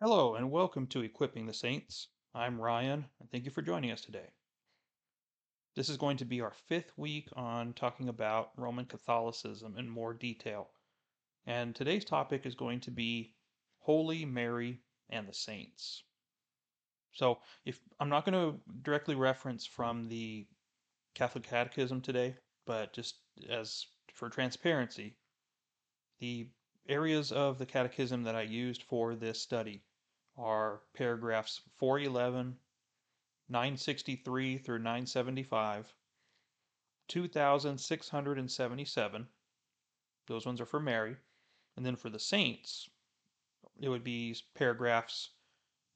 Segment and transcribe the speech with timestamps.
[0.00, 2.06] Hello, and welcome to Equipping the Saints.
[2.32, 4.28] I'm Ryan, and thank you for joining us today.
[5.74, 10.14] This is going to be our fifth week on talking about Roman Catholicism in more
[10.14, 10.70] detail.
[11.46, 13.34] And today's topic is going to be
[13.80, 16.04] Holy Mary and the Saints.
[17.10, 20.46] So, if I'm not going to directly reference from the
[21.16, 22.36] Catholic Catechism today,
[22.66, 23.16] but just
[23.50, 23.84] as
[24.14, 25.16] for transparency,
[26.20, 26.50] the
[26.88, 29.82] areas of the Catechism that I used for this study
[30.38, 32.56] are paragraphs 411,
[33.48, 35.92] 963 through 975,
[37.08, 39.26] 2677.
[40.26, 41.16] Those ones are for Mary.
[41.76, 42.88] And then for the saints,
[43.80, 45.30] it would be paragraphs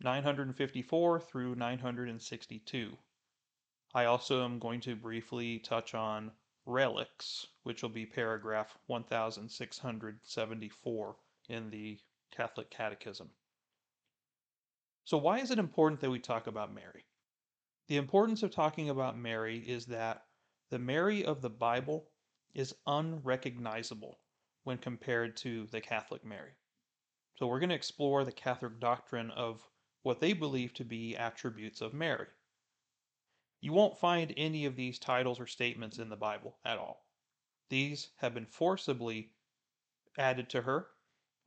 [0.00, 2.97] 954 through 962.
[3.95, 6.33] I also am going to briefly touch on
[6.66, 11.16] relics, which will be paragraph 1674
[11.48, 11.98] in the
[12.30, 13.30] Catholic Catechism.
[15.05, 17.05] So, why is it important that we talk about Mary?
[17.89, 20.27] The importance of talking about Mary is that
[20.70, 22.09] the Mary of the Bible
[22.55, 24.20] is unrecognizable
[24.62, 26.53] when compared to the Catholic Mary.
[27.36, 29.69] So, we're going to explore the Catholic doctrine of
[30.03, 32.28] what they believe to be attributes of Mary.
[33.61, 37.06] You won't find any of these titles or statements in the Bible at all.
[37.70, 39.33] These have been forcibly
[40.19, 40.89] added to her,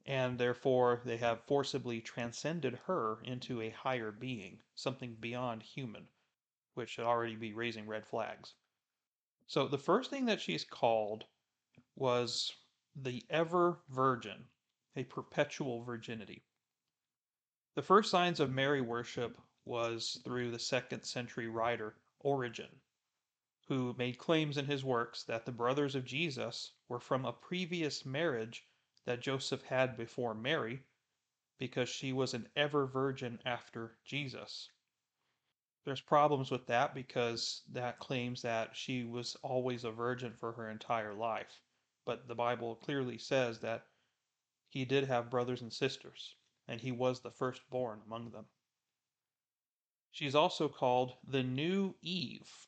[0.08, 6.08] and therefore they have forcibly transcended her into a higher being, something beyond human,
[6.75, 8.53] which should already be raising red flags.
[9.47, 11.25] So the first thing that she's called
[11.95, 12.52] was
[12.95, 14.45] the ever virgin,
[14.95, 16.44] a perpetual virginity.
[17.75, 22.81] The first signs of Mary worship was through the second century writer Origen,
[23.67, 28.06] who made claims in his works that the brothers of Jesus were from a previous
[28.06, 28.67] marriage
[29.06, 30.84] that Joseph had before Mary,
[31.58, 34.70] because she was an ever virgin after Jesus.
[35.86, 40.69] There's problems with that because that claims that she was always a virgin for her
[40.69, 41.62] entire life.
[42.06, 43.85] But the Bible clearly says that
[44.68, 46.35] he did have brothers and sisters,
[46.68, 48.46] and he was the firstborn among them.
[50.12, 52.68] She's also called the New Eve.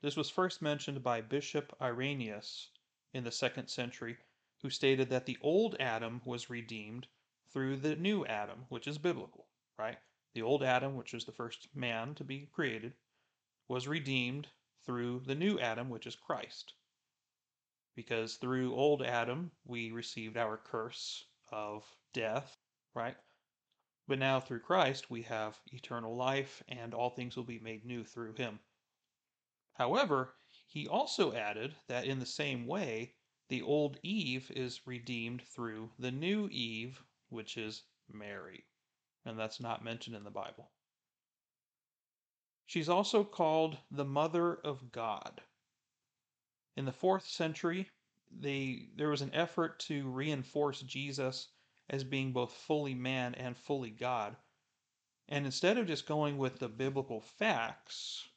[0.00, 2.70] This was first mentioned by Bishop Irenaeus
[3.12, 4.16] in the second century,
[4.64, 7.06] who stated that the old Adam was redeemed
[7.52, 9.44] through the new Adam, which is biblical,
[9.78, 9.98] right?
[10.32, 12.94] The old Adam, which was the first man to be created,
[13.68, 14.48] was redeemed
[14.86, 16.72] through the new Adam, which is Christ.
[17.94, 22.56] Because through old Adam, we received our curse of death,
[22.94, 23.16] right?
[24.08, 28.02] But now through Christ we have eternal life, and all things will be made new
[28.02, 28.60] through him.
[29.74, 30.36] However,
[30.66, 33.12] he also added that in the same way,
[33.48, 38.64] the old Eve is redeemed through the new Eve, which is Mary.
[39.24, 40.70] And that's not mentioned in the Bible.
[42.66, 45.42] She's also called the Mother of God.
[46.76, 47.90] In the fourth century,
[48.30, 51.48] they, there was an effort to reinforce Jesus
[51.90, 54.36] as being both fully man and fully God.
[55.28, 58.28] And instead of just going with the biblical facts,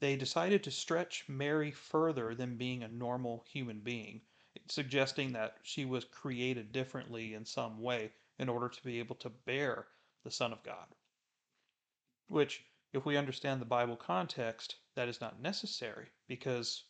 [0.00, 4.20] they decided to stretch Mary further than being a normal human being,
[4.68, 9.30] suggesting that she was created differently in some way in order to be able to
[9.30, 9.86] bear
[10.22, 10.94] the Son of God.
[12.28, 16.84] Which, if we understand the Bible context, that is not necessary because,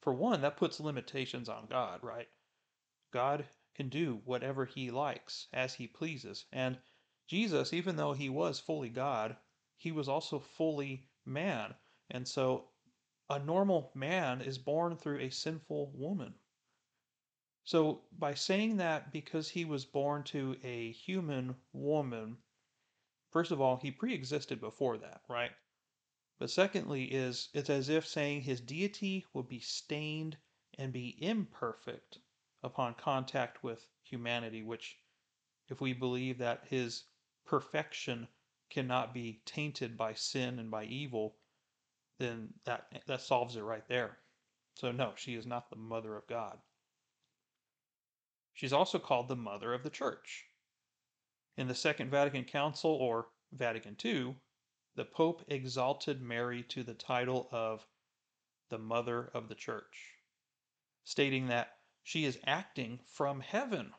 [0.00, 2.28] for one, that puts limitations on God, right?
[3.12, 6.46] God can do whatever he likes as he pleases.
[6.52, 6.78] And
[7.26, 9.36] Jesus, even though he was fully God,
[9.76, 11.74] he was also fully man.
[12.10, 12.68] And so
[13.28, 16.34] a normal man is born through a sinful woman.
[17.64, 22.38] So by saying that because he was born to a human woman,
[23.32, 25.50] first of all, he pre-existed before that, right?
[26.38, 30.36] But secondly is it's as if saying his deity would be stained
[30.78, 32.18] and be imperfect
[32.62, 35.00] upon contact with humanity, which,
[35.68, 37.04] if we believe that his
[37.44, 38.28] perfection
[38.70, 41.36] cannot be tainted by sin and by evil,
[42.18, 44.18] then that, that solves it right there.
[44.74, 46.58] So, no, she is not the mother of God.
[48.52, 50.46] She's also called the mother of the church.
[51.56, 54.36] In the Second Vatican Council, or Vatican II,
[54.94, 57.86] the Pope exalted Mary to the title of
[58.68, 60.14] the Mother of the Church,
[61.04, 63.92] stating that she is acting from heaven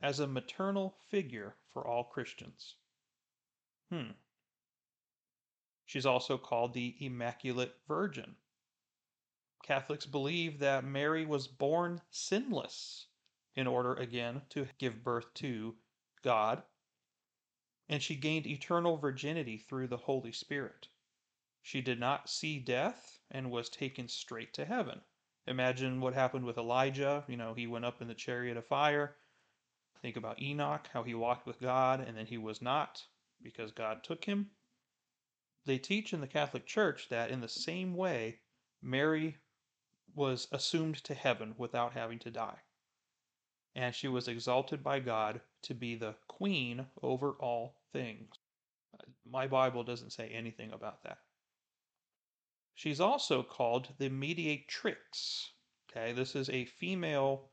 [0.00, 2.76] as a maternal figure for all Christians.
[3.90, 4.12] Hmm.
[5.90, 8.36] She's also called the Immaculate Virgin.
[9.64, 13.08] Catholics believe that Mary was born sinless
[13.56, 15.74] in order, again, to give birth to
[16.22, 16.62] God.
[17.88, 20.88] and she gained eternal virginity through the Holy Spirit.
[21.62, 25.02] She did not see death and was taken straight to heaven.
[25.46, 27.24] Imagine what happened with Elijah.
[27.28, 29.16] You know, he went up in the chariot of fire.
[30.02, 33.04] Think about Enoch, how he walked with God and then he was not
[33.42, 34.50] because God took him.
[35.66, 38.40] They teach in the Catholic Church that in the same way,
[38.82, 39.36] Mary
[40.14, 42.58] was assumed to heaven without having to die.
[43.74, 48.34] And she was exalted by God to be the queen over all things.
[49.24, 51.18] My Bible doesn't say anything about that.
[52.74, 55.50] She's also called the mediatrix.
[55.90, 57.50] Okay, this is a female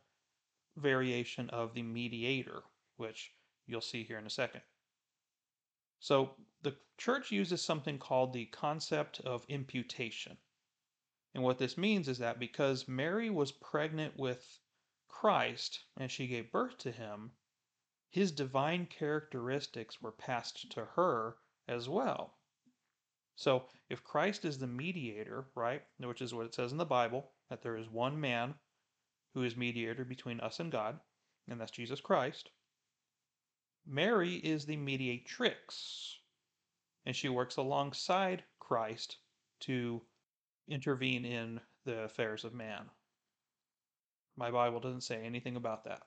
[0.78, 2.64] variation of the mediator,
[2.96, 3.32] which
[3.66, 4.62] you'll see here in a second.
[6.00, 10.38] So the church uses something called the concept of imputation.
[11.34, 14.60] And what this means is that because Mary was pregnant with
[15.08, 17.32] Christ and she gave birth to him,
[18.10, 22.38] his divine characteristics were passed to her as well.
[23.36, 27.32] So if Christ is the mediator, right, which is what it says in the Bible,
[27.50, 28.56] that there is one man
[29.34, 31.00] who is mediator between us and God,
[31.48, 32.50] and that's Jesus Christ,
[33.90, 36.20] Mary is the mediatrix,
[37.06, 39.18] and she works alongside Christ
[39.62, 40.02] to
[40.68, 42.90] intervene in the affairs of man.
[44.36, 46.02] My Bible doesn't say anything about that.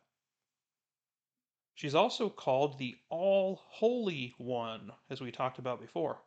[1.74, 6.22] She's also called the All Holy One, as we talked about before.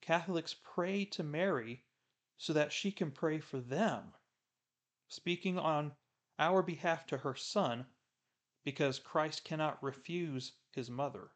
[0.00, 1.84] Catholics pray to Mary
[2.38, 4.14] so that she can pray for them,
[5.08, 5.92] speaking on
[6.38, 7.84] our behalf to her Son,
[8.64, 11.30] because Christ cannot refuse his mother.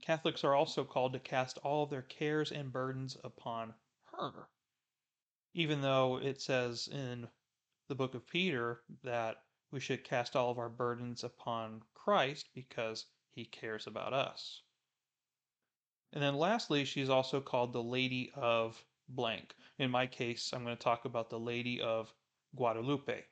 [0.00, 3.74] Catholics are also called to cast all their cares and burdens upon
[4.12, 4.48] her,
[5.52, 7.28] even though it says in
[7.88, 9.42] the book of Peter that
[9.72, 14.62] we should cast all of our burdens upon Christ because he cares about us.
[16.12, 19.54] And then lastly, she's also called the Lady of blank.
[19.78, 22.12] In my case, I'm going to talk about the Lady of
[22.56, 23.24] Guadalupe,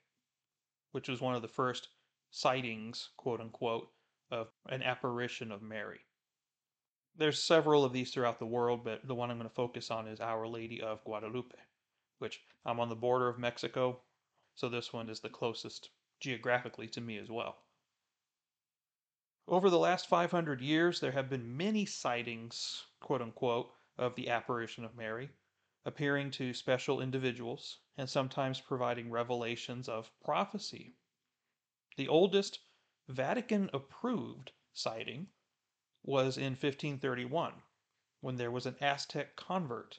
[0.93, 1.89] which was one of the first
[2.31, 3.91] sightings, quote unquote,
[4.31, 6.01] of an apparition of Mary.
[7.17, 10.07] There's several of these throughout the world, but the one I'm going to focus on
[10.07, 11.57] is Our Lady of Guadalupe,
[12.19, 14.01] which I'm on the border of Mexico,
[14.55, 15.91] so this one is the closest
[16.21, 17.59] geographically to me as well.
[19.49, 24.85] Over the last 500 years, there have been many sightings, quote unquote, of the apparition
[24.85, 25.31] of Mary,
[25.87, 30.95] appearing to special individuals and sometimes providing revelations of prophecy.
[31.99, 32.61] The oldest
[33.09, 35.33] Vatican approved sighting
[36.05, 37.65] was in 1531
[38.21, 39.99] when there was an Aztec convert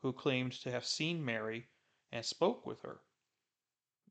[0.00, 1.68] who claimed to have seen Mary
[2.10, 3.02] and spoke with her.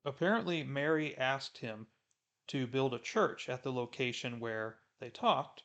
[0.06, 1.88] Apparently, Mary asked him
[2.50, 5.63] to build a church at the location where they talked.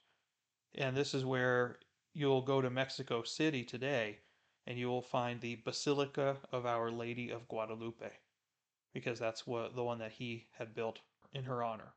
[0.74, 1.80] And this is where
[2.14, 4.20] you'll go to Mexico City today
[4.66, 8.20] and you will find the Basilica of Our Lady of Guadalupe
[8.94, 11.00] because that's what the one that he had built
[11.32, 11.94] in her honor.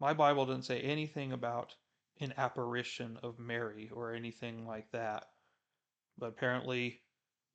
[0.00, 1.74] My Bible doesn't say anything about
[2.20, 5.26] an apparition of Mary or anything like that.
[6.18, 7.02] But apparently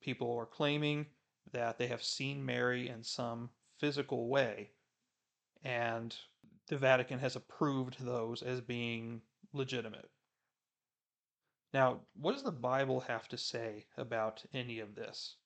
[0.00, 1.06] people are claiming
[1.52, 4.70] that they have seen Mary in some physical way
[5.64, 6.16] and
[6.68, 9.20] the Vatican has approved those as being
[9.52, 10.10] legitimate.
[11.72, 15.36] Now, what does the Bible have to say about any of this?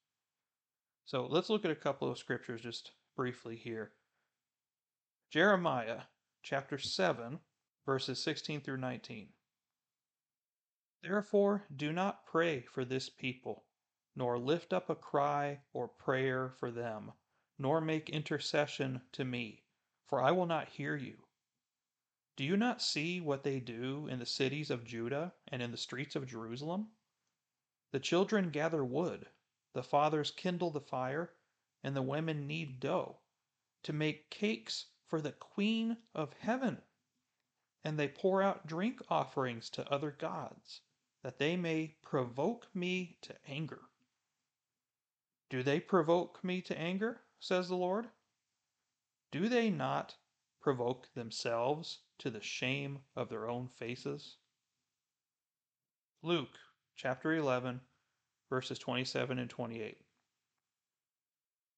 [1.05, 3.93] So let's look at a couple of scriptures just briefly here.
[5.31, 6.03] Jeremiah
[6.43, 7.41] chapter 7,
[7.85, 9.29] verses 16 through 19.
[11.03, 13.65] Therefore, do not pray for this people,
[14.15, 17.13] nor lift up a cry or prayer for them,
[17.59, 19.63] nor make intercession to me
[20.07, 21.17] for I will not hear you.
[22.37, 25.77] Do you not see what they do in the cities of Judah and in the
[25.77, 26.89] streets of Jerusalem?
[27.93, 29.27] The children gather wood,
[29.73, 31.33] the fathers kindle the fire,
[31.83, 33.19] and the women knead dough
[33.83, 36.83] to make cakes for the Queen of Heaven.
[37.85, 40.81] And they pour out drink offerings to other gods,
[41.23, 43.83] that they may provoke me to anger.
[45.49, 47.23] Do they provoke me to anger?
[47.39, 48.09] says the Lord.
[49.31, 50.17] Do they not
[50.61, 54.39] provoke themselves to the shame of their own faces?
[56.23, 56.59] Luke
[56.97, 57.81] chapter 11,
[58.51, 60.01] verses 27 and 28.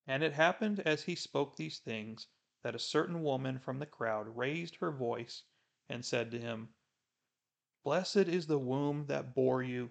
[0.06, 2.28] And it happened as he spoke these things
[2.62, 5.42] that a certain woman from the crowd raised her voice
[5.88, 6.68] and said to him,
[7.84, 9.90] Blessed is the womb that bore you,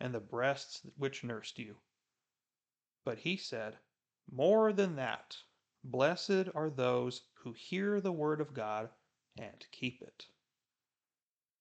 [0.00, 1.76] and the breasts which nursed you.
[3.04, 3.78] But he said,
[4.30, 5.36] More than that.
[5.82, 8.88] Blessed are those who hear the word of God
[9.38, 10.26] and keep it.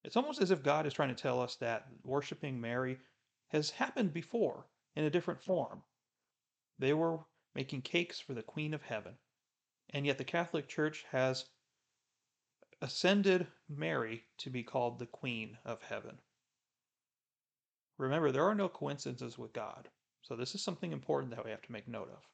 [0.03, 2.99] It's almost as if God is trying to tell us that worshiping Mary
[3.49, 5.83] has happened before in a different form.
[6.79, 7.19] They were
[7.55, 9.17] making cakes for the Queen of Heaven,
[9.89, 11.45] and yet the Catholic Church has
[12.81, 16.19] ascended Mary to be called the Queen of Heaven.
[17.97, 19.89] Remember, there are no coincidences with God,
[20.21, 22.27] so this is something important that we have to make note of.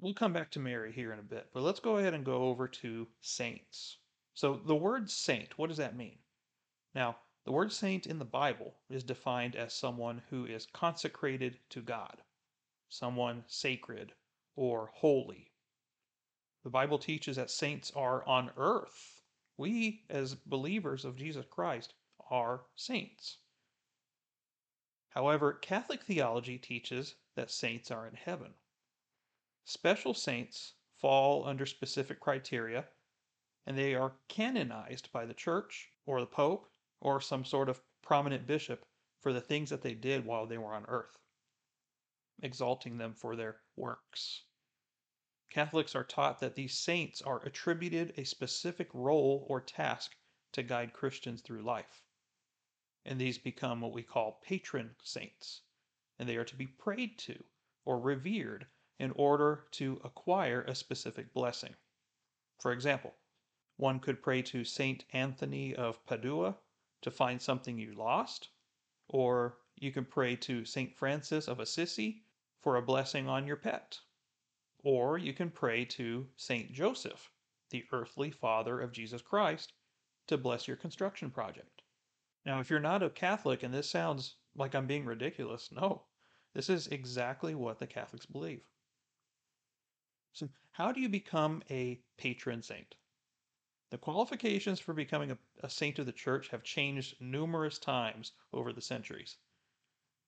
[0.00, 2.44] We'll come back to Mary here in a bit, but let's go ahead and go
[2.44, 3.98] over to saints.
[4.34, 6.18] So, the word saint, what does that mean?
[6.94, 11.82] Now, the word saint in the Bible is defined as someone who is consecrated to
[11.82, 12.22] God,
[12.88, 14.14] someone sacred
[14.56, 15.51] or holy.
[16.64, 19.22] The Bible teaches that saints are on earth.
[19.56, 21.94] We, as believers of Jesus Christ,
[22.30, 23.38] are saints.
[25.08, 28.54] However, Catholic theology teaches that saints are in heaven.
[29.64, 32.88] Special saints fall under specific criteria,
[33.66, 38.46] and they are canonized by the church or the pope or some sort of prominent
[38.46, 38.86] bishop
[39.20, 41.18] for the things that they did while they were on earth,
[42.40, 44.44] exalting them for their works.
[45.52, 50.16] Catholics are taught that these saints are attributed a specific role or task
[50.52, 52.02] to guide Christians through life.
[53.04, 55.60] And these become what we call patron saints,
[56.18, 57.44] and they are to be prayed to
[57.84, 58.66] or revered
[58.98, 61.74] in order to acquire a specific blessing.
[62.58, 63.14] For example,
[63.76, 66.56] one could pray to Saint Anthony of Padua
[67.02, 68.48] to find something you lost,
[69.06, 72.22] or you can pray to Saint Francis of Assisi
[72.62, 74.00] for a blessing on your pet.
[74.82, 77.30] Or you can pray to Saint Joseph,
[77.70, 79.72] the earthly father of Jesus Christ,
[80.26, 81.82] to bless your construction project.
[82.44, 86.06] Now, if you're not a Catholic and this sounds like I'm being ridiculous, no.
[86.54, 88.62] This is exactly what the Catholics believe.
[90.32, 92.94] So, how do you become a patron saint?
[93.90, 98.72] The qualifications for becoming a, a, saint of the church have changed numerous times over
[98.72, 99.36] the centuries.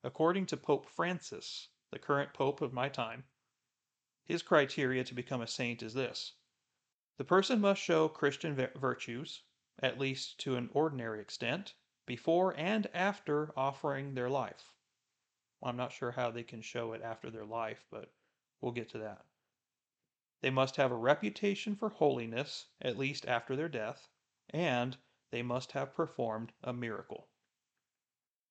[0.03, 3.25] According to Pope Francis, the current pope of my time,
[4.25, 6.33] his criteria to become a saint is this
[7.17, 9.43] the person must show Christian virtues,
[9.79, 11.75] at least to an ordinary extent,
[12.07, 14.73] before and after offering their life.
[15.63, 18.13] I'm not sure how they can show it after their life, but
[18.61, 19.25] we'll get to that.
[20.41, 24.09] They must have a reputation for holiness, at least after their death,
[24.51, 24.97] and
[25.31, 27.29] they must have performed a miracle.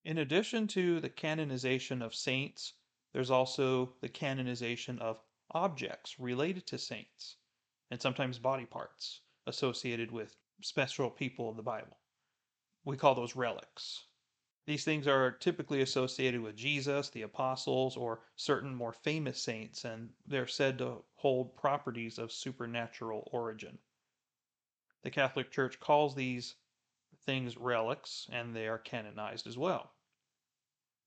[0.04, 2.74] In addition to the canonization of saints,
[3.12, 7.36] there's also the canonization of objects related to saints,
[7.90, 11.98] and sometimes body parts associated with special people of the Bible.
[12.84, 14.04] We call those relics.
[14.66, 20.10] These things are typically associated with Jesus, the apostles, or certain more famous saints, and
[20.26, 23.78] they're said to hold properties of supernatural origin.
[25.02, 26.54] The Catholic Church calls these
[27.26, 29.92] things relics, and they are canonized as well.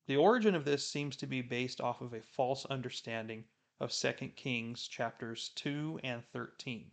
[0.05, 3.43] The origin of this seems to be based off of a false understanding
[3.79, 6.91] of 2 Kings chapters 2 and 13.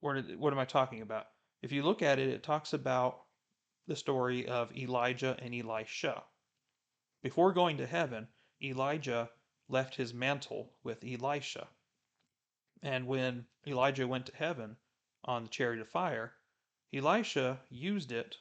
[0.00, 1.26] What, what am I talking about?
[1.62, 3.24] If you look at it, it talks about
[3.86, 6.22] the story of Elijah and Elisha.
[7.22, 8.28] Before going to heaven,
[8.62, 9.30] Elijah
[9.68, 11.68] left his mantle with Elisha.
[12.82, 14.76] And when Elijah went to heaven
[15.24, 16.34] on the chariot of fire,
[16.92, 18.36] Elisha used it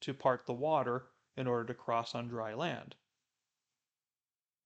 [0.00, 2.94] to part the water in order to cross on dry land.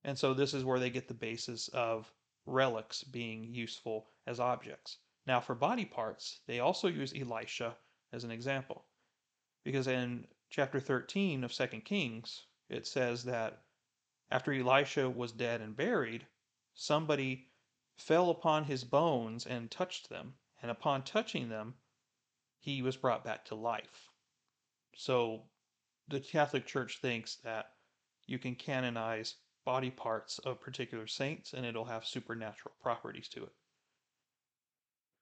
[0.07, 2.13] And so this is where they get the basis of
[2.47, 4.99] relics being useful as objects.
[5.27, 7.77] Now, for body parts, they also use Elisha
[8.13, 8.85] as an example.
[9.65, 13.65] Because in chapter 13 of 2 Kings, it says that
[14.31, 16.25] after Elisha was dead and buried,
[16.75, 17.49] somebody
[17.97, 20.35] fell upon his bones and touched them.
[20.63, 21.75] And upon touching them,
[22.61, 24.09] he was brought back to life.
[24.95, 25.43] So
[26.07, 27.73] the Catholic Church thinks that
[28.27, 29.35] you can canonize
[29.66, 33.52] body parts of particular saints and it'll have supernatural properties to it.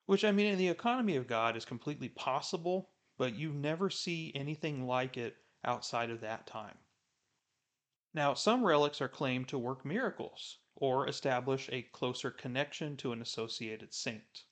[0.04, 4.32] Which, I mean, in the economy of God is completely possible, but you never see
[4.34, 5.34] anything like it
[5.64, 6.76] outside of that time.
[8.12, 13.22] Now, some relics are claimed to work miracles or establish a closer connection to an
[13.22, 14.44] associated saint,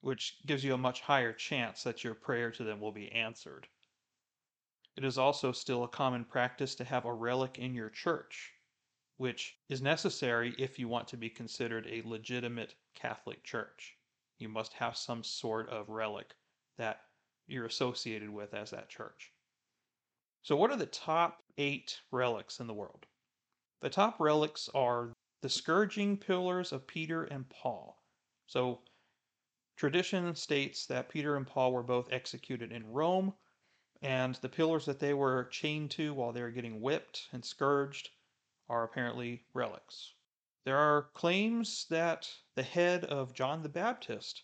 [0.00, 3.68] which gives you a much higher chance that your prayer to them will be answered.
[4.96, 8.54] It is also still a common practice to have a relic in your church
[9.18, 13.96] which is necessary if you want to be considered a legitimate Catholic church.
[14.38, 16.34] You must have some sort of relic
[16.76, 17.00] that
[17.46, 19.32] you're associated with as that church.
[20.42, 23.06] So, what are the top eight relics in the world?
[23.80, 28.02] The top relics are the scourging pillars of Peter and Paul.
[28.46, 28.82] So,
[29.76, 33.34] tradition states that Peter and Paul were both executed in Rome,
[34.02, 38.10] And the pillars that they were chained to while they were getting whipped and scourged
[38.68, 40.14] are apparently relics.
[40.64, 44.42] There are claims that the head of John the Baptist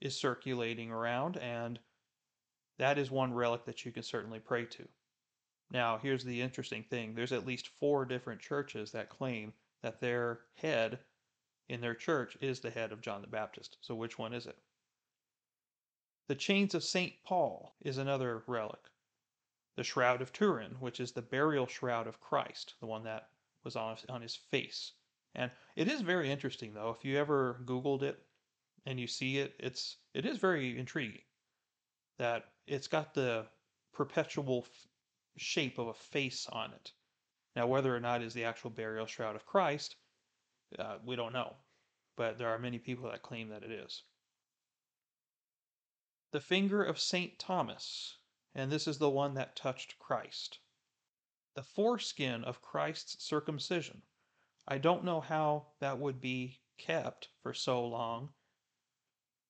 [0.00, 1.80] is circulating around, and
[2.78, 4.88] that is one relic that you can certainly pray to.
[5.72, 9.52] Now, here's the interesting thing there's at least four different churches that claim
[9.82, 11.00] that their head
[11.68, 13.76] in their church is the head of John the Baptist.
[13.80, 14.58] So, which one is it?
[16.28, 17.14] The chains of St.
[17.24, 18.88] Paul is another relic.
[19.76, 23.30] The Shroud of Turin, which is the burial shroud of Christ, the one that
[23.64, 24.92] was on, on his face.
[25.34, 26.90] And it is very interesting, though.
[26.90, 28.18] If you ever Googled it
[28.86, 31.22] and you see it, it's it is very intriguing.
[32.18, 33.46] That it's got the
[33.92, 34.86] perpetual f-
[35.36, 36.92] shape of a face on it.
[37.54, 39.96] Now, whether or not is the actual burial shroud of Christ,
[40.78, 41.56] uh, we don't know,
[42.16, 44.02] but there are many people that claim that it is.
[46.32, 48.18] The finger of Saint Thomas,
[48.54, 50.58] and this is the one that touched Christ.
[51.54, 54.02] The foreskin of Christ's circumcision,
[54.68, 58.32] I don't know how that would be kept for so long,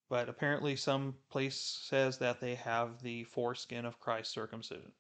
[0.09, 4.93] but apparently some place says that they have the foreskin of Christ's circumcision.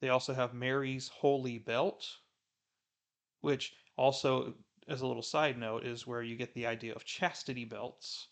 [0.00, 2.18] They also have Mary's holy belt,
[3.42, 4.54] which also,
[4.88, 8.28] as a little side note, is where you get the idea of chastity belts.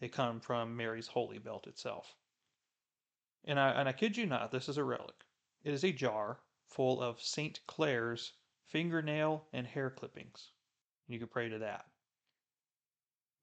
[0.00, 2.16] They come from Mary's holy belt itself.
[3.44, 5.24] And I, and I kid you not, this is a relic.
[5.64, 7.60] It is a jar full of St.
[7.66, 8.32] Clare's
[8.68, 10.52] fingernail, and hair clippings.
[11.08, 11.86] You can pray to that.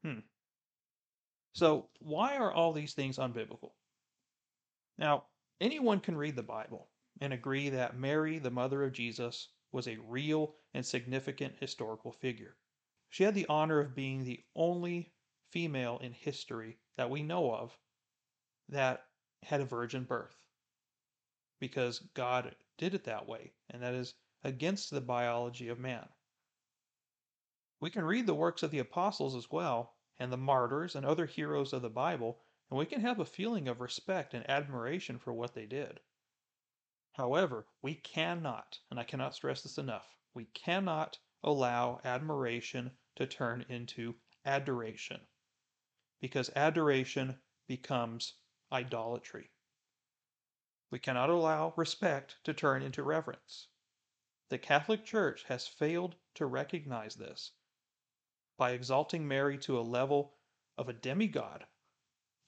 [0.03, 0.19] Hmm.
[1.53, 3.71] So, why are all these things unbiblical?
[4.97, 5.25] Now,
[5.59, 6.89] anyone can read the Bible
[7.21, 12.55] and agree that Mary, the mother of Jesus, was a real and significant historical figure.
[13.09, 15.13] She had the honor of being the only
[15.49, 17.77] female in history that we know of
[18.69, 19.05] that
[19.43, 20.44] had a virgin birth
[21.59, 26.07] because God did it that way, and that is against the biology of man.
[27.81, 31.25] We can read the works of the apostles as well, and the martyrs and other
[31.25, 35.33] heroes of the Bible, and we can have a feeling of respect and admiration for
[35.33, 35.99] what they did.
[37.13, 43.65] However, we cannot, and I cannot stress this enough, we cannot allow admiration to turn
[43.69, 45.21] into adoration,
[46.21, 48.33] because adoration becomes
[48.71, 49.49] idolatry.
[50.95, 53.67] We cannot allow respect to turn into reverence.
[54.47, 57.51] The Catholic Church has failed to recognize this
[58.55, 60.37] by exalting Mary to a level
[60.77, 61.67] of a demigod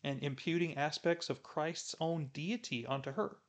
[0.02, 3.42] and imputing aspects of Christ's own deity onto her.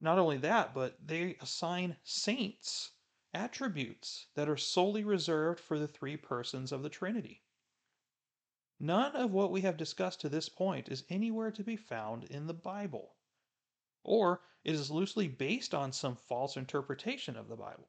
[0.00, 2.90] Not only that, but they assign saints
[3.32, 7.41] attributes that are solely reserved for the three persons of the Trinity.
[8.82, 12.46] None of what we have discussed to this point is anywhere to be found in
[12.46, 13.14] the Bible
[14.04, 17.88] or it is loosely based on some false interpretation of the Bible.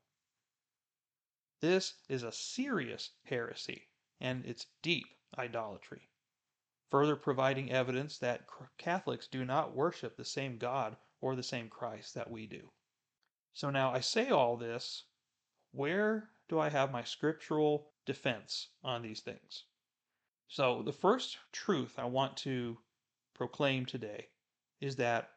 [1.60, 6.10] This is a serious heresy, and it's deep idolatry,
[6.92, 8.46] further providing evidence that
[8.78, 12.72] Catholics do not worship the same God or the same Christ that we do.
[13.54, 15.06] So now I say all this,
[15.72, 19.64] where do I have my scriptural defense on these things?
[20.54, 22.78] So the first truth I want to
[23.34, 24.28] proclaim today
[24.82, 25.32] is that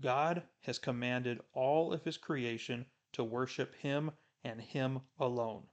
[0.00, 4.10] God has commanded all of his creation to worship him
[4.42, 5.64] and him alone.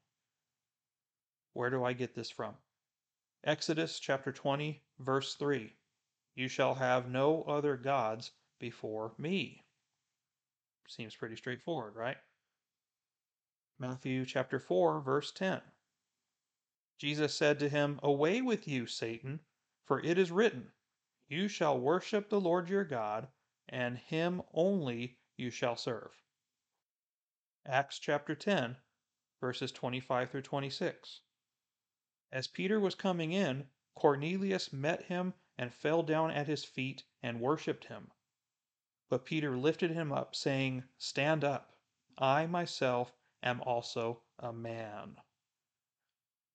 [1.54, 2.56] Where do I get this from?
[3.45, 5.71] Exodus chapter 20, verse 3.
[6.36, 9.63] You shall have no other gods before me.
[10.89, 12.17] Seems pretty straightforward, right?
[13.80, 15.62] Matthew chapter 4, verse 10.
[17.01, 19.39] Jesus said to him, Away with you, Satan,
[19.85, 20.71] for it is written,
[21.27, 23.27] You shall worship the Lord your God
[23.67, 26.11] and him only you shall serve.
[27.65, 28.77] Acts chapter 10,
[29.39, 31.21] verses 25 through 26.
[32.31, 37.41] As Peter was coming in, Cornelius met him and fell down at his feet and
[37.41, 38.11] worshipped him.
[39.09, 41.73] But Peter lifted him up, saying, Stand up,
[42.19, 43.11] I myself
[43.41, 45.17] am also a man.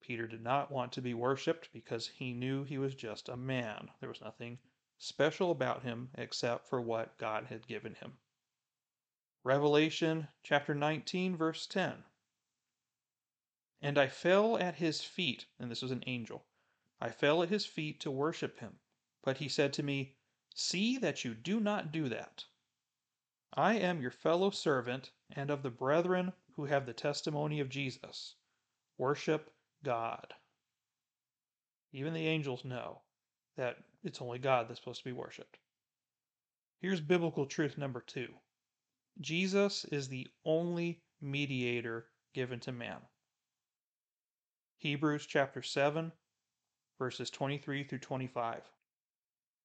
[0.07, 3.91] Peter did not want to be worshipped because he knew he was just a man.
[3.99, 4.61] There was nothing
[4.99, 8.17] special about him except for what God had given him.
[9.43, 12.05] Revelation chapter 19, verse 10.
[13.83, 16.47] And I fell at his feet, and this was an angel.
[17.01, 18.79] I fell at his feet to worship him.
[19.25, 20.15] But he said to me,
[20.55, 22.45] See that you do not do that.
[23.53, 28.37] I am your fellow servant and of the brethren who have the testimony of Jesus.
[28.99, 29.53] Worship
[29.85, 30.35] God.
[31.93, 33.03] Even the angels know
[33.57, 35.59] that it's only God that's supposed to be worshiped.
[36.81, 38.35] Here's biblical truth number two
[39.21, 43.01] Jesus is the only mediator given to man.
[44.79, 46.13] Hebrews chapter 7,
[46.99, 48.63] verses 23 through 25.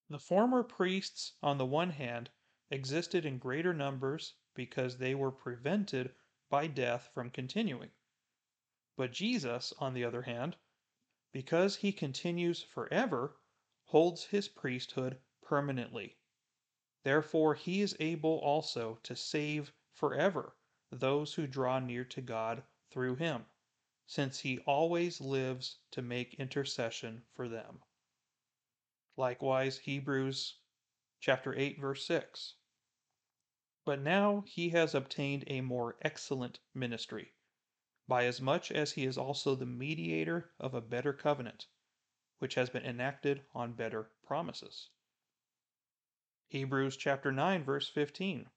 [0.10, 2.30] The former priests, on the one hand,
[2.70, 6.14] existed in greater numbers because they were prevented
[6.50, 7.92] by death from continuing.
[8.98, 10.58] But Jesus, on the other hand,
[11.32, 13.38] because he continues forever,
[13.86, 16.18] holds his priesthood permanently.
[17.04, 20.56] Therefore, he is able also to save forever
[20.92, 23.46] those who draw near to God through him,
[24.06, 27.82] since he always lives to make intercession for them.
[29.16, 30.60] Likewise, Hebrews
[31.20, 32.56] chapter 8 verse 6.
[33.86, 37.34] But now he has obtained a more excellent ministry,
[38.12, 41.68] by as much as he is also the mediator of a better covenant,
[42.40, 44.90] which has been enacted on better promises.
[46.50, 48.50] Hebrews chapter 9 verse 15.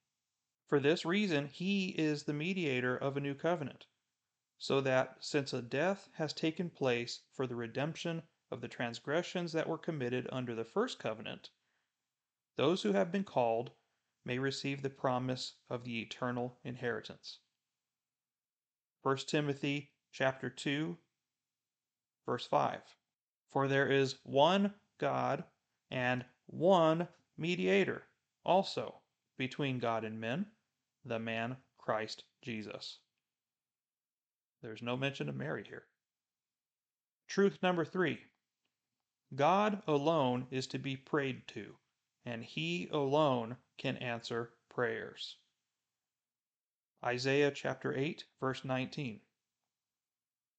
[0.66, 3.86] For this reason he is the mediator of a new covenant,
[4.58, 9.68] so that since a death has taken place for the redemption of the transgressions that
[9.68, 11.50] were committed under the first covenant,
[12.56, 13.70] those who have been called
[14.24, 17.38] may receive the promise of the eternal inheritance.
[19.04, 20.96] 1 Timothy chapter 2
[22.24, 22.80] verse 5
[23.52, 25.44] For there is one God
[25.90, 28.04] and one mediator
[28.46, 29.02] also
[29.36, 30.46] between God and men
[31.04, 32.98] the man Christ Jesus.
[34.62, 35.84] There's no mention of Mary here.
[37.28, 38.18] Truth number 3
[39.34, 41.74] God alone is to be prayed to,
[42.24, 45.36] and He alone can answer prayers.
[47.04, 49.20] Isaiah chapter 8, verse 19.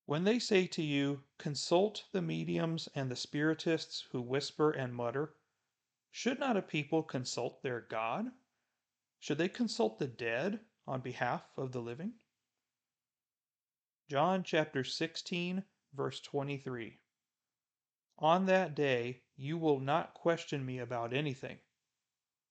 [0.06, 5.34] When they say to you, Consult the mediums and the spiritists who whisper and mutter,
[6.12, 8.32] should not a people consult their God?
[9.20, 12.14] Should they consult the dead on behalf of the living?
[14.08, 15.64] John chapter 16,
[15.96, 17.00] verse 23.
[18.20, 21.58] On that day you will not question me about anything.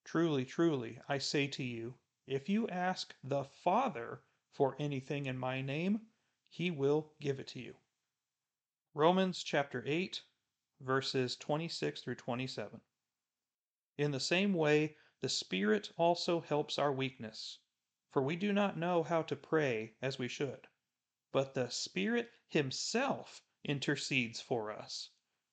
[0.05, 1.95] Truly, truly, I say to you,
[2.27, 6.01] if you ask the Father for anything in my name,
[6.49, 7.75] he will give it to you.
[8.95, 10.23] Romans chapter 8,
[10.81, 12.81] verses 26 through 27.
[13.99, 17.59] In the same way, the Spirit also helps our weakness,
[18.11, 20.67] for we do not know how to pray as we should.
[21.33, 25.11] But the Spirit Himself intercedes for us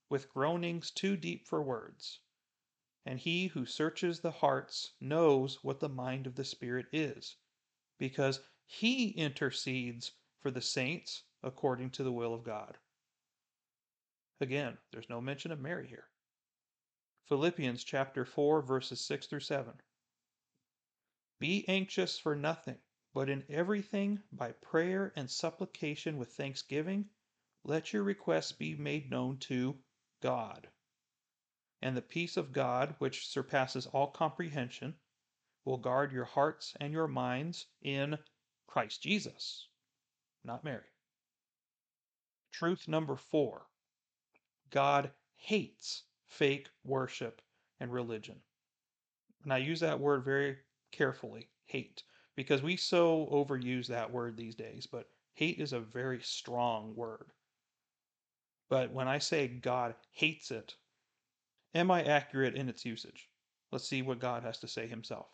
[0.10, 2.20] with groanings too deep for words.
[3.06, 7.36] And He who searches the hearts knows what the mind of the Spirit is,
[7.98, 12.78] because He intercedes for the saints according to the will of God.
[14.40, 16.10] Again, there's no mention of Mary here.
[17.26, 19.74] Philippians chapter 4 verses 6 through 7.
[21.40, 22.80] Be anxious for nothing,
[23.14, 27.10] but in everything by prayer and supplication with thanksgiving
[27.64, 29.78] let your requests be made known to
[30.20, 30.68] God.
[31.82, 34.96] And the peace of God, which surpasses all comprehension,
[35.65, 38.17] will guard your hearts and your minds in
[38.67, 39.67] Christ Jesus,
[40.44, 40.86] not Mary.
[42.52, 43.67] Truth number four
[44.70, 47.41] God hates fake worship
[47.80, 48.41] and religion.
[49.44, 50.58] And I use that word very
[50.91, 52.04] carefully hate
[52.36, 57.32] because we so overuse that word these days, but hate is a very strong word.
[58.70, 60.76] But when I say God hates it,
[61.74, 63.30] am I accurate in its usage?
[63.72, 65.28] Let's see what God has to say himself.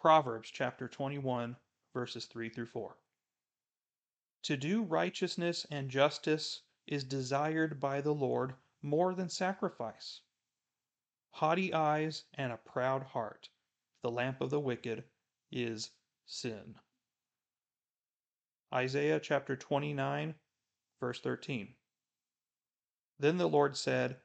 [0.00, 1.56] Proverbs chapter 21,
[1.92, 2.96] verses 3 through 4.
[4.44, 10.20] To do righteousness and justice is desired by the Lord more than sacrifice.
[11.30, 13.48] Haughty eyes and a proud heart,
[14.02, 15.04] the lamp of the wicked,
[15.52, 15.90] is
[16.26, 16.74] sin.
[18.74, 20.34] Isaiah chapter 29,
[20.98, 21.74] verse 13.
[23.18, 24.16] Then the Lord said,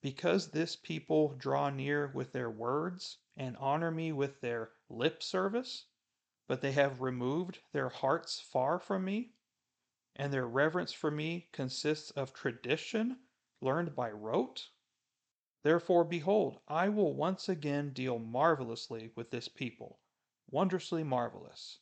[0.00, 5.86] Because this people draw near with their words and honor me with their lip service,
[6.46, 9.32] but they have removed their hearts far from me,
[10.14, 13.18] and their reverence for me consists of tradition
[13.60, 14.70] learned by rote.
[15.62, 20.00] Therefore, behold, I will once again deal marvelously with this people,
[20.48, 21.80] wondrously marvelous.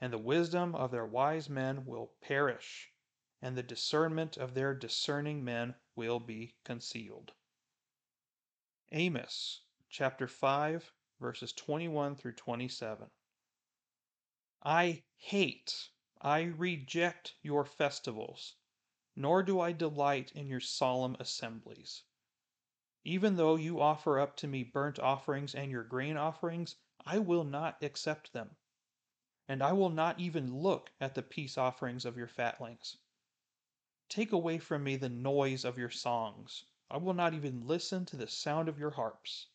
[0.00, 2.92] And the wisdom of their wise men will perish
[3.46, 7.32] and the discernment of their discerning men will be concealed.
[8.90, 13.08] Amos chapter 5, verses 21 through 27.
[14.64, 18.56] I hate, I reject your festivals,
[19.14, 22.02] nor do I delight in your solemn assemblies.
[23.04, 27.44] Even though you offer up to me burnt offerings and your grain offerings, I will
[27.44, 28.56] not accept them.
[29.46, 32.96] And I will not even look at the peace offerings of your fatlings.
[34.08, 36.64] Take away from me the noise of your songs.
[36.88, 39.48] I will not even listen to the sound of your harps.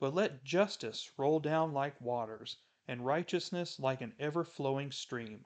[0.00, 5.44] But let justice roll down like waters, and righteousness like an ever flowing stream.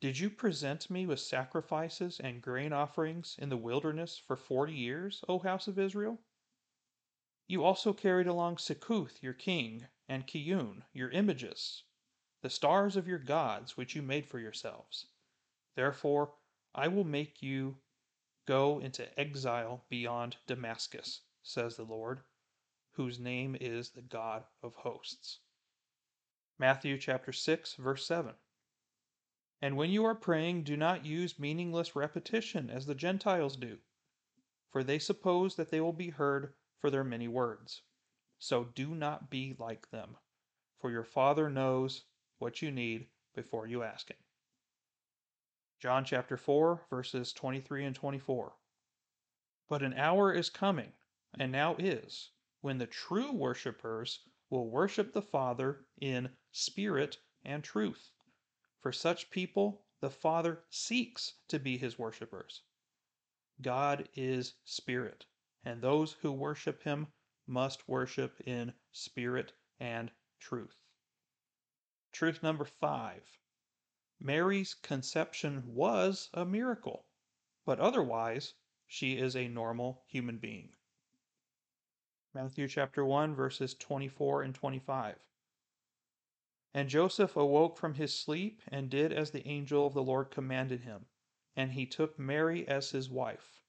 [0.00, 5.24] Did you present me with sacrifices and grain offerings in the wilderness for forty years,
[5.28, 6.20] O house of Israel?
[7.48, 11.84] You also carried along Sikkuth your king, and Kiyun your images,
[12.42, 15.06] the stars of your gods which you made for yourselves.
[15.74, 16.34] Therefore
[16.74, 17.76] I will make you
[18.46, 22.20] go into exile beyond Damascus, says the Lord,
[22.92, 25.38] whose name is the God of hosts.
[26.58, 28.34] Matthew chapter 6 verse 7.
[29.62, 33.78] And when you are praying, do not use meaningless repetition as the Gentiles do,
[34.70, 37.82] for they suppose that they will be heard for their many words.
[38.38, 40.16] So do not be like them,
[40.80, 42.04] for your Father knows
[42.38, 44.23] what you need before you ask Him.
[45.84, 48.56] John chapter 4, verses 23 and 24.
[49.68, 50.94] But an hour is coming,
[51.38, 52.30] and now is,
[52.62, 58.12] when the true worshippers will worship the Father in spirit and truth
[58.80, 62.62] for such people, the Father seeks to be his worshippers.
[63.60, 65.26] God is spirit,
[65.66, 67.08] and those who worship him
[67.46, 70.78] must worship in spirit and truth.
[72.10, 73.22] Truth number five
[74.20, 77.06] Mary's conception was a miracle,
[77.64, 78.54] but otherwise,
[78.86, 80.72] she is a normal human being.
[82.34, 85.18] Matthew chapter 1, verses 24 and 25.
[86.72, 90.80] And Joseph awoke from his sleep and did as the angel of the Lord commanded
[90.80, 91.06] him.
[91.54, 93.62] And he took Mary as his wife,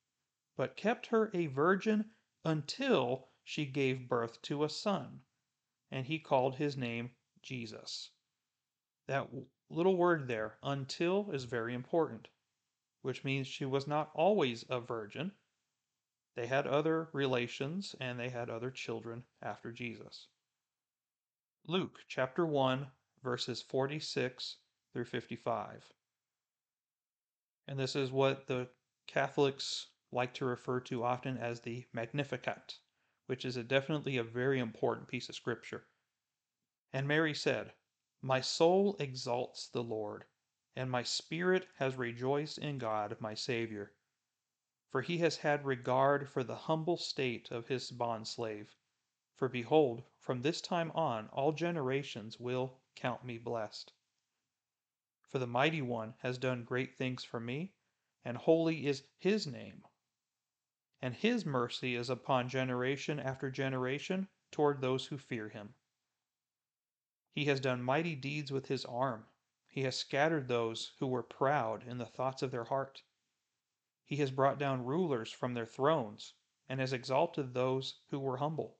[0.55, 2.09] but kept her a virgin
[2.43, 5.21] until she gave birth to a son.
[5.91, 7.11] And he called his name
[7.43, 8.09] Jesus.
[9.05, 9.29] That
[9.69, 12.27] little word there, until, is very important,
[13.01, 15.31] which means she was not always a virgin.
[16.35, 20.27] They had other relations and they had other children after Jesus.
[21.67, 22.87] Luke chapter 1,
[23.23, 24.57] verses 46
[24.93, 25.91] through 55.
[27.67, 28.69] And this is what the
[29.07, 32.77] Catholics like to refer to often as the Magnificat,
[33.25, 35.87] which is a definitely a very important piece of scripture.
[36.93, 37.73] And Mary said,
[38.27, 40.25] My soul exalts the Lord,
[40.75, 43.93] and my spirit has rejoiced in God my Savior.
[44.89, 48.73] For he has had regard for the humble state of his bondslave.
[49.35, 53.93] For behold, from this time on all generations will count me blessed.
[55.27, 57.75] For the Mighty One has done great things for me,
[58.23, 59.85] and holy is his name.
[60.99, 65.75] And his mercy is upon generation after generation toward those who fear him.
[67.35, 69.27] He has done mighty deeds with his arm.
[69.67, 73.03] He has scattered those who were proud in the thoughts of their heart.
[74.05, 76.35] He has brought down rulers from their thrones,
[76.69, 78.79] and has exalted those who were humble.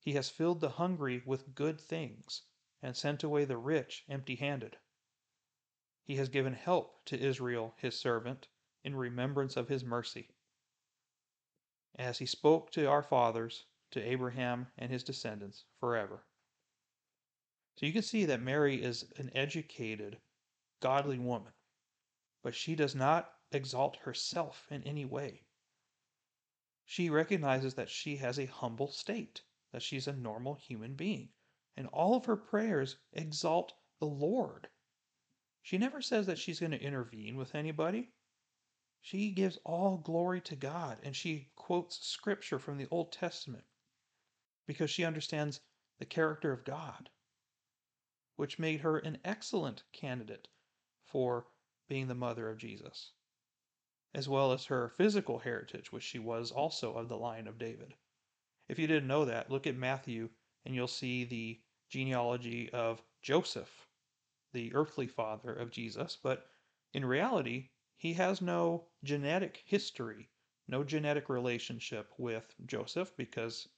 [0.00, 2.44] He has filled the hungry with good things,
[2.80, 4.78] and sent away the rich empty handed.
[6.02, 8.48] He has given help to Israel his servant
[8.82, 10.30] in remembrance of his mercy,
[11.94, 16.24] as he spoke to our fathers, to Abraham and his descendants forever.
[17.76, 20.20] So you can see that Mary is an educated,
[20.80, 21.52] godly woman,
[22.42, 25.46] but she does not exalt herself in any way.
[26.84, 29.42] She recognizes that she has a humble state
[29.74, 31.28] that she's a normal human being.
[31.76, 34.68] And all of her prayers exalt the Lord.
[35.62, 38.12] She never says that she's going to intervene with anybody.
[39.00, 43.64] She gives all glory to God and she quotes scripture from the Old Testament
[44.64, 45.60] because she understands
[45.98, 47.10] the character of God,
[48.36, 50.48] which made her an excellent candidate
[51.04, 51.46] for
[51.88, 53.12] being the mother of Jesus,
[54.14, 57.94] as well as her physical heritage, which she was also of the line of David.
[58.68, 60.30] If you didn't know that, look at Matthew
[60.64, 63.86] and you'll see the genealogy of Joseph,
[64.52, 66.16] the earthly father of Jesus.
[66.22, 66.46] But
[66.92, 70.30] in reality, he has no genetic history,
[70.66, 73.68] no genetic relationship with Joseph because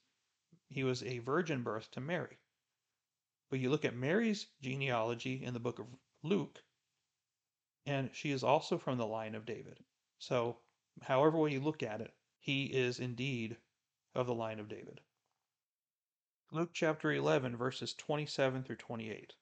[0.69, 2.37] he was a virgin birth to Mary.
[3.49, 5.87] But you look at Mary's genealogy in the book of
[6.21, 6.63] Luke,
[7.85, 9.83] and she is also from the line of David.
[10.19, 10.59] So,
[11.01, 13.57] however way you look at it, he is indeed
[14.13, 14.99] of the line of David.
[16.51, 19.35] Luke chapter 11, verses 27 through 28.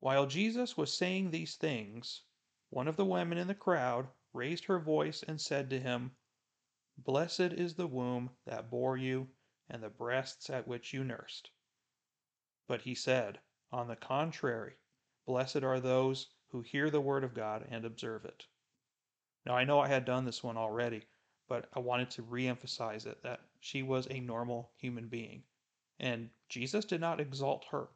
[0.00, 2.22] While Jesus was saying these things,
[2.70, 6.16] one of the women in the crowd raised her voice and said to him,
[6.96, 9.28] Blessed is the womb that bore you,
[9.68, 11.50] and the breasts at which you nursed.
[12.68, 13.40] But he said,
[13.72, 14.76] On the contrary,
[15.24, 18.46] blessed are those who hear the word of God and observe it.
[19.46, 21.06] Now, I know I had done this one already,
[21.48, 25.44] but I wanted to re emphasize it that she was a normal human being.
[25.98, 27.88] And Jesus did not exalt her.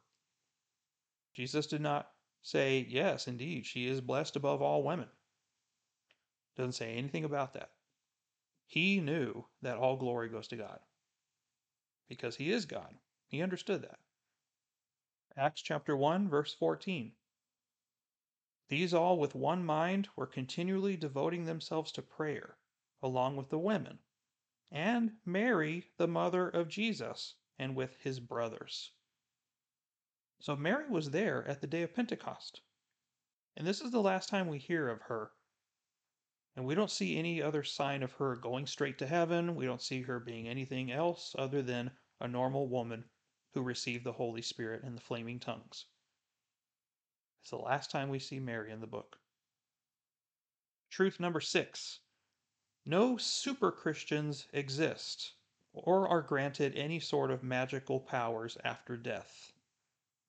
[1.35, 5.09] Jesus did not say, Yes, indeed, she is blessed above all women.
[6.55, 7.71] Doesn't say anything about that.
[8.65, 10.79] He knew that all glory goes to God
[12.09, 12.97] because he is God.
[13.27, 13.99] He understood that.
[15.35, 17.15] Acts chapter 1, verse 14.
[18.67, 22.59] These all with one mind were continually devoting themselves to prayer,
[23.01, 23.97] along with the women,
[24.69, 28.91] and Mary, the mother of Jesus, and with his brothers.
[30.39, 32.61] So Mary was there at the day of Pentecost.
[33.57, 35.31] And this is the last time we hear of her.
[36.55, 39.55] And we don't see any other sign of her going straight to heaven.
[39.55, 43.09] We don't see her being anything else other than a normal woman
[43.53, 45.85] who received the Holy Spirit and the flaming tongues.
[47.41, 49.17] It's the last time we see Mary in the book.
[50.89, 51.99] Truth number six
[52.85, 55.33] no super Christians exist
[55.71, 59.53] or are granted any sort of magical powers after death.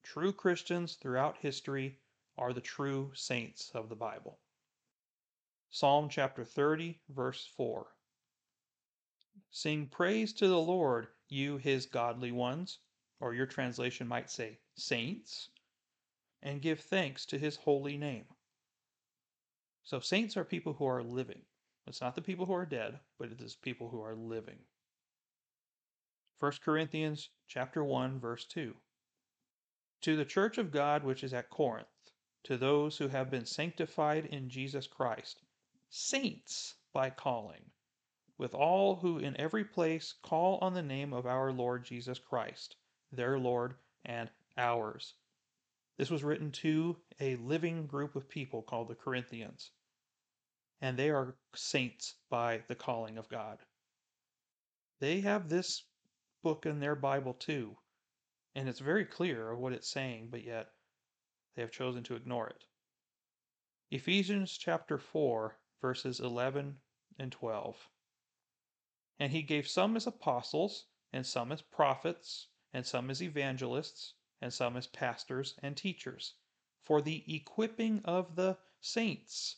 [0.04, 1.98] True Christians throughout history
[2.38, 4.38] are the true saints of the Bible.
[5.70, 7.87] Psalm chapter 30, verse 4.
[9.50, 12.78] Sing praise to the Lord, you his godly ones,
[13.24, 15.48] or your translation might say saints,
[16.42, 18.26] and give thanks to his holy name.
[19.82, 21.40] So, saints are people who are living.
[21.87, 24.58] It's not the people who are dead, but it is people who are living.
[26.38, 28.76] 1 Corinthians chapter 1 verse 2
[30.02, 31.88] To the church of God which is at Corinth
[32.42, 35.40] to those who have been sanctified in Jesus Christ
[35.88, 37.70] saints by calling
[38.37, 42.76] with all who in every place call on the name of our Lord Jesus Christ
[43.16, 43.74] their Lord
[44.05, 45.14] and ours
[45.96, 49.70] this was written to a living group of people called the Corinthians
[50.81, 53.59] and they are saints by the calling of God
[55.00, 55.85] they have this
[56.42, 57.77] book in their Bible too,
[58.55, 60.72] and it's very clear of what it's saying, but yet
[61.55, 62.64] they have chosen to ignore it.
[63.90, 66.81] Ephesians chapter 4, verses 11
[67.18, 67.88] and 12.
[69.18, 74.52] And he gave some as apostles, and some as prophets, and some as evangelists, and
[74.52, 76.34] some as pastors and teachers,
[76.82, 79.56] for the equipping of the saints.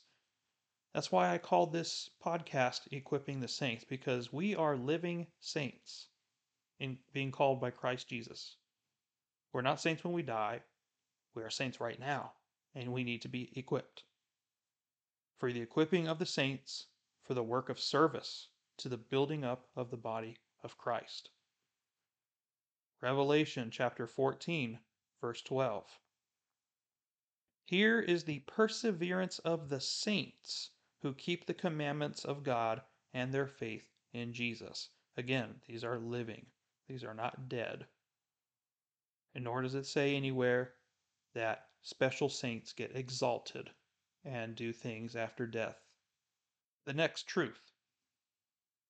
[0.94, 6.06] That's why I called this podcast Equipping the Saints, because we are living saints
[6.78, 8.56] in being called by Christ Jesus.
[9.52, 10.60] We're not saints when we die.
[11.34, 12.32] We are saints right now,
[12.74, 14.04] and we need to be equipped.
[15.38, 16.86] For the equipping of the saints,
[17.24, 18.48] for the work of service,
[18.78, 21.30] to the building up of the body of Christ.
[23.02, 24.78] Revelation chapter 14,
[25.20, 26.00] verse 12.
[27.66, 30.70] Here is the perseverance of the saints
[31.02, 32.82] who keep the commandments of God
[33.12, 34.88] and their faith in Jesus.
[35.16, 36.46] Again, these are living.
[36.88, 37.86] These are not dead.
[39.34, 40.74] And nor does it say anywhere
[41.34, 43.70] that special saints get exalted
[44.24, 45.76] and do things after death.
[46.86, 47.72] The next truth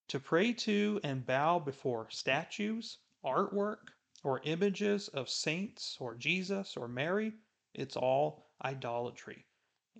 [0.08, 3.88] to pray to and bow before statues, artwork,
[4.24, 7.32] or images of saints or Jesus or Mary,
[7.74, 9.46] it's all idolatry.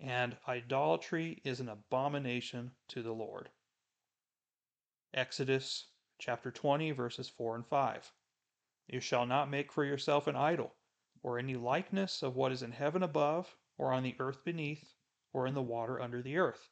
[0.00, 3.50] And idolatry is an abomination to the Lord.
[5.14, 8.12] Exodus chapter 20, verses 4 and 5.
[8.88, 10.74] You shall not make for yourself an idol,
[11.22, 14.94] or any likeness of what is in heaven above, or on the earth beneath,
[15.32, 16.70] or in the water under the earth.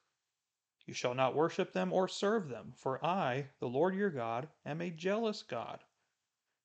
[0.86, 4.80] You shall not worship them or serve them, for I, the Lord your God, am
[4.80, 5.82] a jealous God,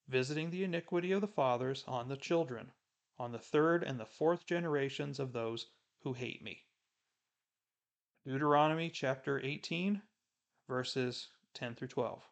[0.09, 2.71] visiting the iniquity of the fathers on the children,
[3.19, 5.67] on the third and the fourth generations of those
[6.01, 6.65] who hate me.
[8.25, 10.01] Deuteronomy chapter 18,
[10.67, 12.27] verses 10 through 12.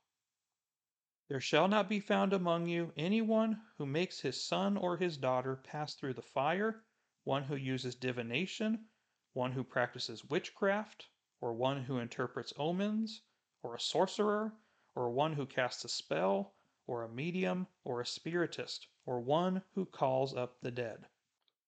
[1.29, 5.17] There shall not be found among you any one who makes his son or his
[5.17, 6.83] daughter pass through the fire,
[7.25, 8.87] one who uses divination,
[9.33, 11.09] one who practices witchcraft,
[11.41, 13.21] or one who interprets omens,
[13.61, 14.53] or a sorcerer,
[14.95, 16.55] or one who casts a spell,
[16.87, 21.05] or a medium, or a spiritist, or one who calls up the dead.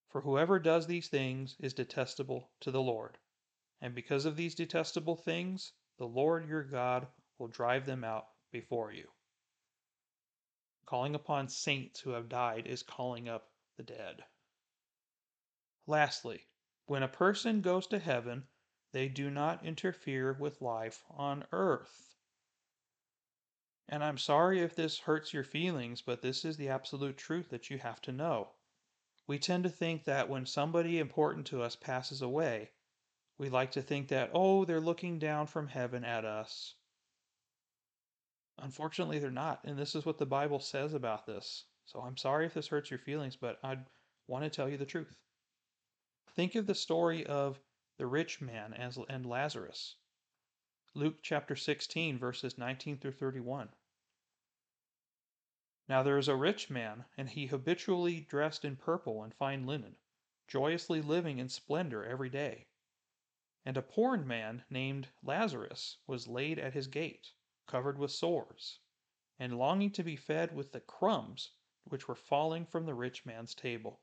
[0.09, 3.17] For whoever does these things is detestable to the Lord.
[3.79, 7.07] And because of these detestable things, the Lord your God
[7.37, 9.07] will drive them out before you.
[10.85, 14.23] Calling upon saints who have died is calling up the dead.
[15.85, 16.47] Lastly,
[16.85, 18.47] when a person goes to heaven,
[18.91, 22.08] they do not interfere with life on earth.
[23.91, 27.71] And I'm sorry if this hurts your feelings, but this is the absolute truth that
[27.71, 28.49] you have to know.
[29.25, 32.69] We tend to think that when somebody important to us passes away,
[33.39, 36.75] we like to think that, oh, they're looking down from heaven at us.
[38.59, 39.63] Unfortunately, they're not.
[39.63, 41.63] And this is what the Bible says about this.
[41.85, 43.77] So I'm sorry if this hurts your feelings, but I
[44.27, 45.15] want to tell you the truth.
[46.35, 47.59] Think of the story of
[47.97, 49.95] the rich man and Lazarus.
[50.93, 53.69] Luke chapter 16, verses 19 through 31.
[55.89, 59.95] Now there is a rich man, and he habitually dressed in purple and fine linen,
[60.47, 62.67] joyously living in splendor every day.
[63.65, 67.31] And a poor man named Lazarus was laid at his gate,
[67.65, 68.77] covered with sores,
[69.39, 71.53] and longing to be fed with the crumbs
[71.85, 73.99] which were falling from the rich man's table.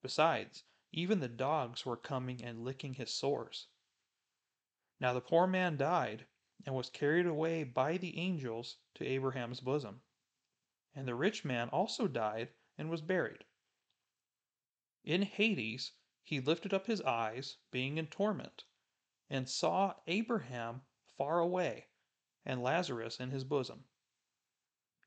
[0.00, 3.66] Besides, even the dogs were coming and licking his sores.
[4.98, 6.26] Now the poor man died,
[6.64, 10.00] and was carried away by the angels to Abraham's bosom.
[10.98, 13.44] And the rich man also died and was buried.
[15.04, 15.92] In Hades
[16.22, 18.64] he lifted up his eyes, being in torment,
[19.28, 21.88] and saw Abraham far away,
[22.46, 23.84] and Lazarus in his bosom.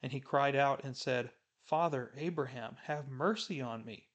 [0.03, 1.33] And he cried out and said,
[1.63, 4.11] Father Abraham, have mercy on me,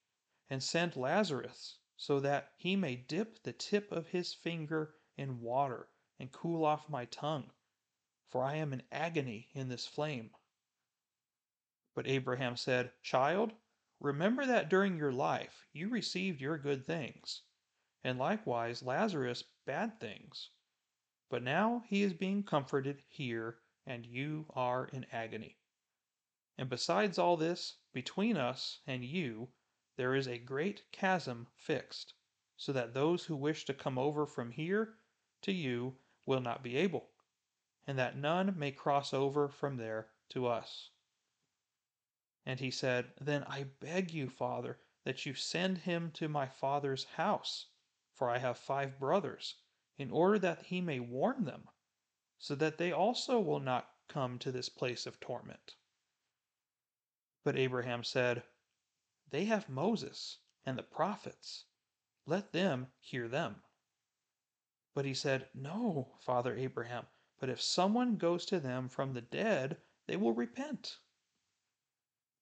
[0.49, 5.89] and send Lazarus, so that he may dip the tip of his finger in water
[6.21, 7.51] and cool off my tongue,
[8.29, 10.31] for I am in agony in this flame.
[11.95, 13.53] But Abraham said, Child,
[14.01, 17.43] remember that during your life you received your good things,
[18.03, 20.51] and likewise Lazarus bad things.
[21.31, 25.59] But now he is being comforted here, and you are in agony.
[26.59, 29.49] And besides all this, between us and you
[29.97, 32.15] there is a great chasm fixed,
[32.57, 34.99] so that those who wish to come over from here
[35.43, 37.11] to you will not be able,
[37.87, 40.91] and that none may cross over from there to us.
[42.47, 47.05] And he said, Then I beg you, father, that you send him to my father's
[47.05, 47.69] house,
[48.13, 49.57] for I have five brothers,
[49.97, 51.69] in order that he may warn them,
[52.39, 55.77] so that they also will not come to this place of torment.
[57.45, 58.43] But Abraham said,
[59.31, 61.65] They have Moses and the prophets.
[62.27, 63.63] Let them hear them.
[64.95, 67.07] But he said, No, Father Abraham,
[67.39, 70.99] but if someone goes to them from the dead, they will repent.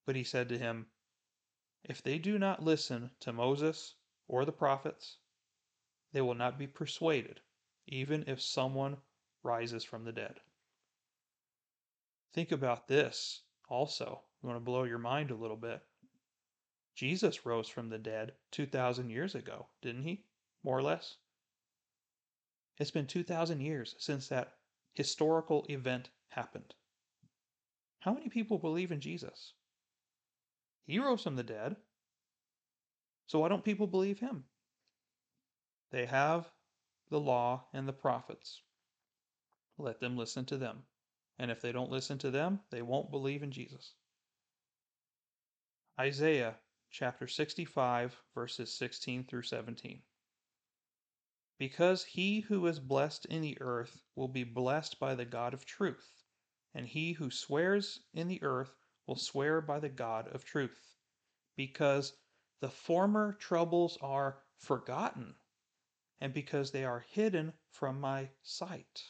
[0.05, 0.87] But he said to him,
[1.83, 3.95] If they do not listen to Moses
[4.27, 5.17] or the prophets,
[6.11, 7.41] they will not be persuaded,
[7.87, 8.97] even if someone
[9.43, 10.39] rises from the dead.
[12.33, 14.23] Think about this also.
[14.41, 15.81] You want to blow your mind a little bit.
[16.95, 20.25] Jesus rose from the dead 2,000 years ago, didn't he?
[20.63, 21.17] More or less.
[22.77, 24.57] It's been 2,000 years since that
[24.93, 26.73] historical event happened.
[27.99, 29.53] How many people believe in Jesus?
[30.85, 31.75] He rose from the dead.
[33.27, 34.43] So why don't people believe him?
[35.91, 36.51] They have
[37.09, 38.61] the law and the prophets.
[39.77, 40.83] Let them listen to them.
[41.39, 43.93] And if they don't listen to them, they won't believe in Jesus.
[45.99, 46.55] Isaiah
[46.89, 50.01] chapter 65, verses 16 through 17.
[51.59, 55.65] Because he who is blessed in the earth will be blessed by the God of
[55.65, 56.23] truth,
[56.73, 60.95] and he who swears in the earth will swear by the God of truth,
[61.55, 62.13] because
[62.61, 65.35] the former troubles are forgotten,
[66.21, 69.03] and because they are hidden from my sight.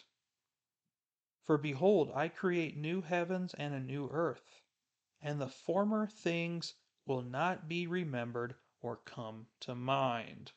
[1.44, 4.62] For behold, I create new heavens and a new earth,
[5.22, 6.74] and the former things
[7.06, 10.52] will not be remembered or come to mind.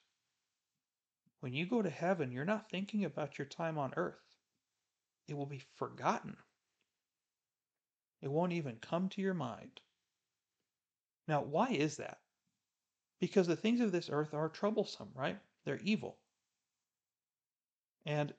[1.40, 4.36] When you go to heaven, you're not thinking about your time on earth.
[5.28, 6.36] It will be forgotten.
[8.22, 9.80] It won't even come to your mind.
[11.28, 12.18] Now, why is that?
[13.20, 15.38] Because the things of this earth are troublesome, right?
[15.64, 16.18] They're evil.
[18.04, 18.34] And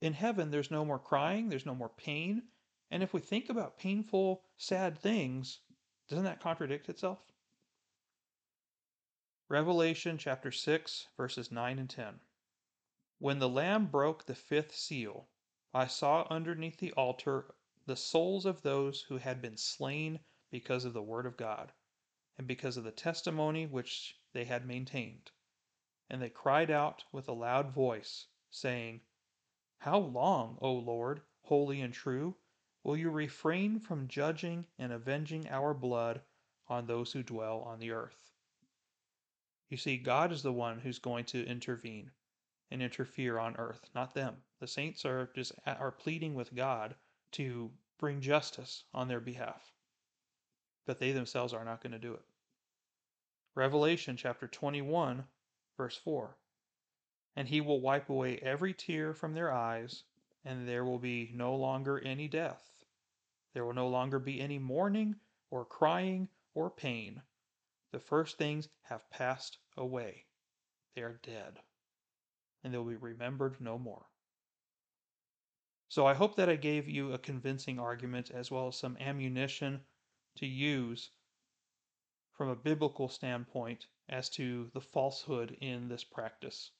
[0.00, 2.42] in heaven, there's no more crying, there's no more pain.
[2.90, 5.60] And if we think about painful, sad things,
[6.08, 7.18] doesn't that contradict itself?
[9.48, 12.20] Revelation chapter 6, verses 9 and 10.
[13.18, 15.28] When the Lamb broke the fifth seal,
[15.74, 17.54] I saw underneath the altar
[17.90, 21.72] the souls of those who had been slain because of the word of God,
[22.38, 25.30] and because of the testimony which they had maintained.
[26.08, 29.02] And they cried out with a loud voice, saying,
[29.78, 32.36] How long, O Lord, holy and true,
[32.82, 36.22] Will you refrain from judging and avenging our blood
[36.66, 38.32] on those who dwell on the earth?
[39.68, 42.10] You see, God is the one who's going to intervene
[42.70, 44.44] and interfere on earth, not them.
[44.60, 46.96] The saints are just are pleading with God
[47.32, 47.70] to
[48.00, 49.72] bring justice on their behalf.
[50.86, 52.24] But they themselves are not going to do it.
[53.54, 55.24] Revelation chapter 21,
[55.76, 56.36] verse 4.
[57.36, 60.02] And he will wipe away every tear from their eyes,
[60.44, 62.72] and there will be no longer any death.
[63.52, 65.16] There will no longer be any mourning,
[65.50, 67.22] or crying, or pain.
[67.92, 70.24] The first things have passed away.
[70.94, 71.60] They are dead,
[72.64, 74.09] and they will be remembered no more.
[75.90, 79.84] So I hope that I gave you a convincing argument as well as some ammunition
[80.36, 81.10] to use
[82.30, 86.70] from a biblical standpoint as to the falsehood in this practice.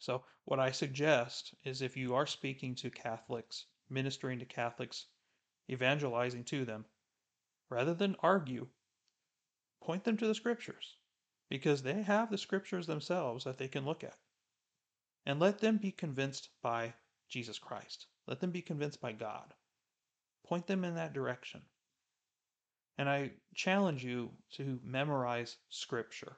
[0.00, 5.06] So, what I suggest is if you are speaking to Catholics, ministering to Catholics,
[5.70, 6.86] evangelizing to them,
[7.68, 8.68] rather than argue,
[9.80, 10.96] point them to the scriptures
[11.48, 14.18] because they have the scriptures themselves that they can look at.
[15.24, 16.94] And let them be convinced by
[17.28, 18.06] Jesus Christ.
[18.26, 19.54] Let them be convinced by God.
[20.44, 21.62] Point them in that direction.
[22.96, 26.36] And I challenge you to memorize scripture.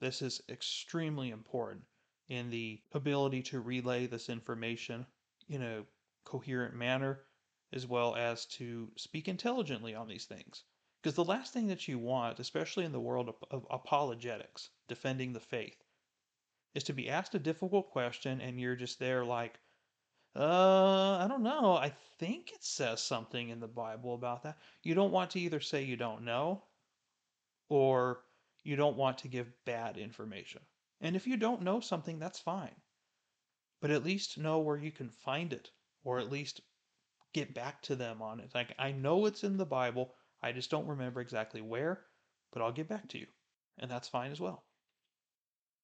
[0.00, 1.84] This is extremely important
[2.28, 5.06] in the ability to relay this information
[5.48, 5.84] in a
[6.24, 7.20] coherent manner
[7.72, 10.64] as well as to speak intelligently on these things.
[11.02, 15.32] Because the last thing that you want, especially in the world of, of, apologetics, defending
[15.32, 15.84] the faith,
[16.74, 19.58] is to be asked a difficult question and you're just there like,
[20.36, 21.76] uh, I don't know.
[21.76, 24.58] I think it says something in the Bible about that.
[24.82, 26.62] You don't want to either say you don't know
[27.68, 28.20] or
[28.64, 30.60] you don't want to give bad information.
[31.00, 32.74] And if you don't know something, that's fine.
[33.80, 35.70] But at least know where you can find it
[36.02, 36.62] or at least
[37.32, 38.50] get back to them on it.
[38.54, 42.06] Like, I know it's in the Bible, I just don't remember exactly where,
[42.52, 43.26] but I'll get back to you.
[43.78, 44.64] And that's fine as well.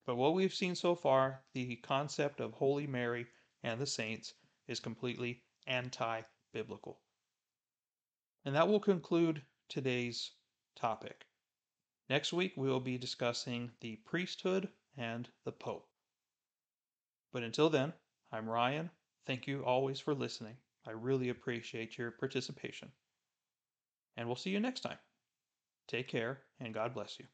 [0.07, 3.26] But what we've seen so far, the concept of Holy Mary
[3.62, 4.34] and the saints
[4.70, 7.00] is completely anti biblical.
[8.44, 10.30] And that will conclude today's
[10.76, 11.26] topic.
[12.08, 15.88] Next week, we will be discussing the priesthood and the Pope.
[17.32, 17.92] But until then,
[18.32, 18.90] I'm Ryan.
[19.26, 20.56] Thank you always for listening.
[20.86, 22.90] I really appreciate your participation.
[24.16, 24.98] And we'll see you next time.
[25.86, 27.26] Take care, and God bless you.